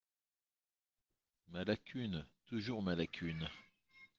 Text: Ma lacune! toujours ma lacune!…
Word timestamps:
Ma 1.51 1.61
lacune! 1.63 2.25
toujours 2.47 2.81
ma 2.81 2.95
lacune!… 2.95 3.47